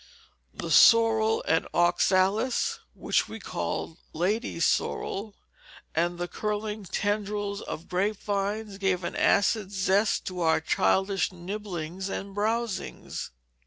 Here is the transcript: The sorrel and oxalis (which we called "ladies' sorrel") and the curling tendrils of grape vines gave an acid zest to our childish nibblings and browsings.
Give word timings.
The 0.51 0.71
sorrel 0.71 1.43
and 1.47 1.67
oxalis 1.75 2.79
(which 2.95 3.29
we 3.29 3.39
called 3.39 3.99
"ladies' 4.13 4.65
sorrel") 4.65 5.35
and 5.93 6.17
the 6.17 6.27
curling 6.27 6.85
tendrils 6.85 7.61
of 7.61 7.87
grape 7.87 8.17
vines 8.17 8.79
gave 8.79 9.03
an 9.03 9.15
acid 9.15 9.69
zest 9.71 10.25
to 10.25 10.39
our 10.39 10.59
childish 10.59 11.31
nibblings 11.31 12.09
and 12.09 12.33
browsings. 12.33 13.29